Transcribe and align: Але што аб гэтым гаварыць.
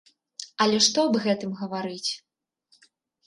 Але 0.63 0.77
што 0.85 1.03
аб 1.09 1.19
гэтым 1.25 1.51
гаварыць. 1.61 2.11